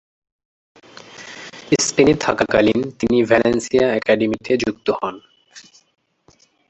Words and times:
স্পেনে 1.79 2.13
থাকাকালীন 2.25 2.79
তিনি 2.99 3.17
ভ্যালেন্সিয়া 3.23 3.85
একাডেমীতে 3.99 4.53
যুক্ত 4.63 4.87
হন। 4.99 5.15